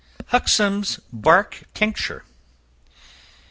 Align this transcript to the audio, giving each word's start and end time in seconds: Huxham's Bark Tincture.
Huxham's 0.29 0.99
Bark 1.13 1.65
Tincture. 1.75 2.23